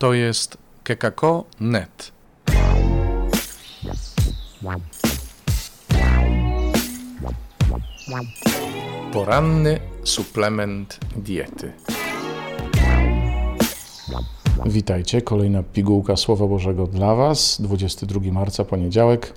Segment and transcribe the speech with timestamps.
[0.00, 2.12] To jest kekako.net.
[9.12, 11.72] Poranny suplement diety.
[14.66, 19.34] Witajcie, kolejna pigułka Słowa Bożego dla Was, 22 marca, poniedziałek.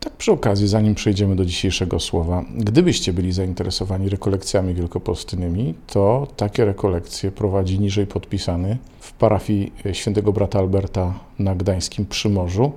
[0.00, 6.64] Tak przy okazji, zanim przejdziemy do dzisiejszego słowa, gdybyście byli zainteresowani rekolekcjami wielkopostnymi, to takie
[6.64, 12.72] rekolekcje prowadzi niżej podpisany w parafii świętego brata Alberta na Gdańskim Przymorzu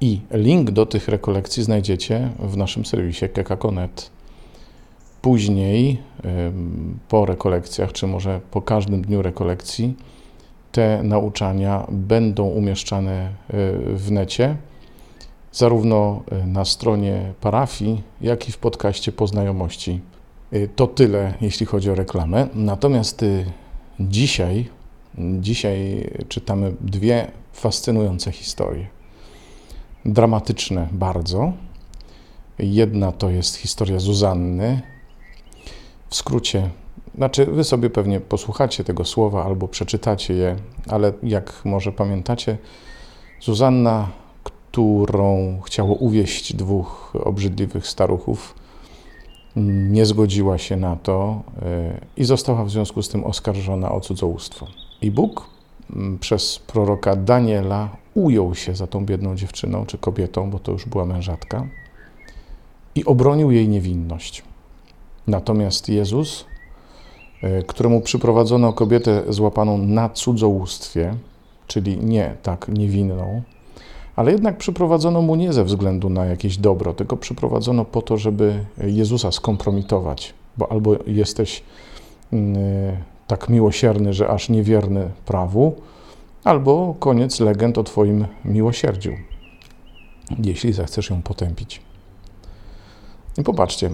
[0.00, 4.10] i link do tych rekolekcji znajdziecie w naszym serwisie kekakonet.
[5.22, 5.98] Później,
[7.08, 9.94] po rekolekcjach, czy może po każdym dniu rekolekcji,
[10.72, 13.30] te nauczania będą umieszczane e,
[13.94, 14.56] w necie
[15.52, 20.00] zarówno e, na stronie parafii, jak i w podcaście Poznajomości.
[20.52, 22.48] E, to tyle, jeśli chodzi o reklamę.
[22.54, 23.44] Natomiast e,
[24.00, 24.68] dzisiaj,
[25.18, 28.86] dzisiaj czytamy dwie fascynujące historie.
[30.04, 31.52] Dramatyczne bardzo.
[32.58, 34.82] Jedna to jest historia Zuzanny.
[36.08, 36.70] W skrócie,
[37.14, 42.58] znaczy wy sobie pewnie posłuchacie tego słowa albo przeczytacie je, ale jak może pamiętacie,
[43.40, 44.08] Zuzanna
[44.78, 48.54] którą chciało uwieść dwóch obrzydliwych staruchów,
[49.90, 54.66] nie zgodziła się na to e, i została w związku z tym oskarżona o cudzołóstwo.
[55.02, 55.46] I Bóg
[56.20, 61.06] przez proroka Daniela ujął się za tą biedną dziewczyną czy kobietą, bo to już była
[61.06, 61.66] mężatka,
[62.94, 64.42] i obronił jej niewinność.
[65.26, 66.44] Natomiast Jezus,
[67.42, 71.14] e, któremu przyprowadzono kobietę złapaną na cudzołóstwie,
[71.66, 73.42] czyli nie tak niewinną,
[74.18, 78.64] ale jednak przyprowadzono mu nie ze względu na jakieś dobro, tylko przyprowadzono po to, żeby
[78.78, 81.62] Jezusa skompromitować, bo albo jesteś
[82.32, 82.56] mm,
[83.26, 85.74] tak miłosierny, że aż niewierny prawu,
[86.44, 89.12] albo koniec legend o Twoim miłosierdziu,
[90.38, 91.80] jeśli zechcesz ją potępić.
[93.38, 93.90] I popatrzcie,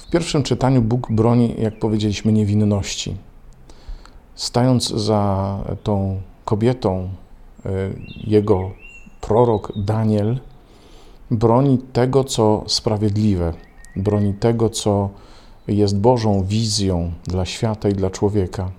[0.00, 3.16] w pierwszym czytaniu Bóg broni, jak powiedzieliśmy, niewinności.
[4.34, 7.08] Stając za tą kobietą,
[7.66, 7.70] y,
[8.26, 8.84] jego
[9.26, 10.38] prorok Daniel
[11.30, 13.52] broni tego, co sprawiedliwe,
[13.96, 15.10] broni tego, co
[15.68, 18.70] jest Bożą wizją dla świata i dla człowieka.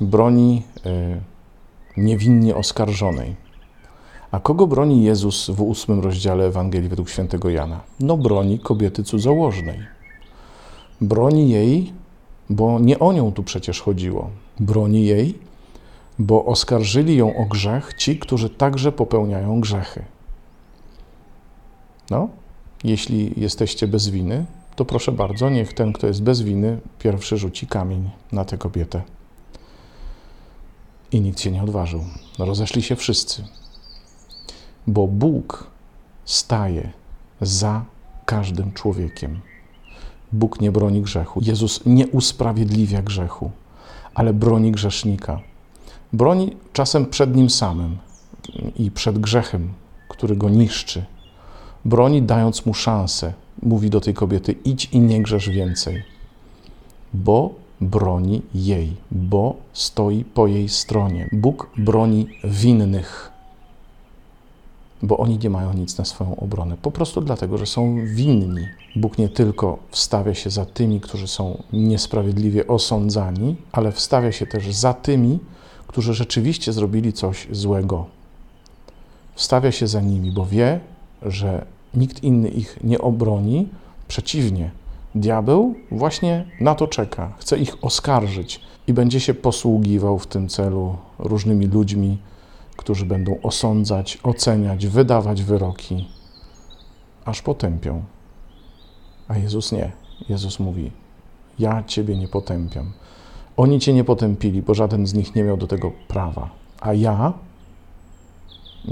[0.00, 1.20] Broni e,
[1.96, 3.36] niewinnie oskarżonej.
[4.30, 7.80] A kogo broni Jezus w ósmym rozdziale Ewangelii według świętego Jana?
[8.00, 9.78] No broni kobiety cudzołożnej.
[11.00, 11.92] Broni jej,
[12.50, 14.30] bo nie o nią tu przecież chodziło.
[14.60, 15.47] Broni jej,
[16.18, 20.04] bo oskarżyli ją o grzech ci, którzy także popełniają grzechy.
[22.10, 22.28] No,
[22.84, 24.46] jeśli jesteście bez winy,
[24.76, 29.02] to proszę bardzo, niech ten, kto jest bez winy, pierwszy rzuci kamień na tę kobietę.
[31.12, 32.04] I nikt się nie odważył.
[32.38, 33.44] Rozeszli się wszyscy,
[34.86, 35.70] bo Bóg
[36.24, 36.90] staje
[37.40, 37.84] za
[38.24, 39.40] każdym człowiekiem.
[40.32, 41.40] Bóg nie broni grzechu.
[41.42, 43.50] Jezus nie usprawiedliwia grzechu,
[44.14, 45.40] ale broni grzesznika.
[46.12, 47.96] Broni czasem przed nim samym
[48.76, 49.72] i przed grzechem,
[50.08, 51.04] który go niszczy.
[51.84, 53.32] Broni dając mu szansę.
[53.62, 56.02] Mówi do tej kobiety: idź i nie grzesz więcej.
[57.14, 61.28] Bo broni jej, bo stoi po jej stronie.
[61.32, 63.32] Bóg broni winnych,
[65.02, 66.76] bo oni nie mają nic na swoją obronę.
[66.82, 68.66] Po prostu dlatego, że są winni.
[68.96, 74.74] Bóg nie tylko wstawia się za tymi, którzy są niesprawiedliwie osądzani, ale wstawia się też
[74.74, 75.38] za tymi,
[75.88, 78.06] którzy rzeczywiście zrobili coś złego.
[79.34, 80.80] Wstawia się za nimi, bo wie,
[81.22, 83.68] że nikt inny ich nie obroni.
[84.08, 84.70] Przeciwnie,
[85.14, 90.96] diabeł właśnie na to czeka, chce ich oskarżyć i będzie się posługiwał w tym celu
[91.18, 92.18] różnymi ludźmi,
[92.76, 96.08] którzy będą osądzać, oceniać, wydawać wyroki,
[97.24, 98.02] aż potępią.
[99.28, 99.92] A Jezus nie.
[100.28, 100.90] Jezus mówi:
[101.58, 102.92] Ja Ciebie nie potępiam.
[103.58, 106.50] Oni cię nie potępili, bo żaden z nich nie miał do tego prawa.
[106.80, 107.32] A ja,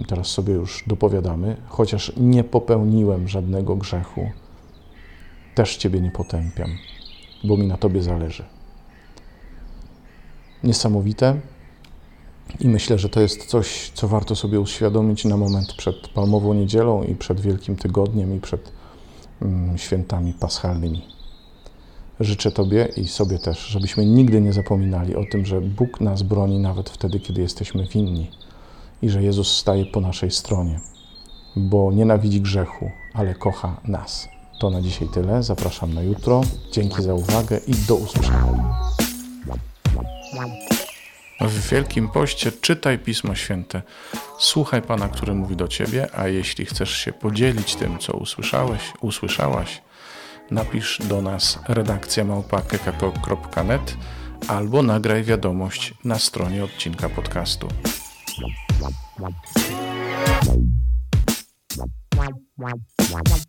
[0.06, 4.30] teraz sobie już dopowiadamy, chociaż nie popełniłem żadnego grzechu,
[5.54, 6.70] też ciebie nie potępiam,
[7.44, 8.44] bo mi na tobie zależy.
[10.64, 11.40] Niesamowite.
[12.60, 17.02] I myślę, że to jest coś, co warto sobie uświadomić na moment przed Palmową Niedzielą
[17.02, 18.72] i przed Wielkim Tygodniem i przed
[19.42, 21.15] mm, świętami paschalnymi.
[22.20, 26.58] Życzę Tobie i sobie też, żebyśmy nigdy nie zapominali o tym, że Bóg nas broni
[26.58, 28.30] nawet wtedy, kiedy jesteśmy winni
[29.02, 30.80] i że Jezus staje po naszej stronie,
[31.56, 34.28] bo nienawidzi grzechu, ale kocha nas.
[34.60, 35.42] To na dzisiaj tyle.
[35.42, 36.40] Zapraszam na jutro.
[36.72, 38.74] Dzięki za uwagę i do usłyszenia.
[41.40, 43.82] W Wielkim Poście czytaj Pismo Święte,
[44.38, 49.82] słuchaj Pana, który mówi do Ciebie, a jeśli chcesz się podzielić tym, co usłyszałeś, usłyszałaś,
[50.50, 53.96] napisz do nas redakcja małpa.kekako.net
[54.48, 57.68] albo nagraj wiadomość na stronie odcinka podcastu.
[62.16, 62.72] Wow, wow,
[63.10, 63.45] wow.